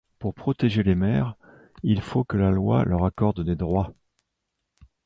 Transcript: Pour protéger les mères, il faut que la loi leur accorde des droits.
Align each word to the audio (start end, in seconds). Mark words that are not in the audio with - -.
Pour 0.17 0.33
protéger 0.33 0.81
les 0.81 0.95
mères, 0.95 1.35
il 1.83 2.01
faut 2.01 2.23
que 2.23 2.35
la 2.35 2.49
loi 2.49 2.83
leur 2.85 3.05
accorde 3.05 3.43
des 3.45 3.55
droits. 3.55 3.93